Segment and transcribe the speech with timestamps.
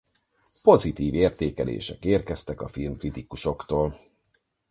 [0.61, 3.99] Pozitív értékelések érkeztek a filmkritikusoktól.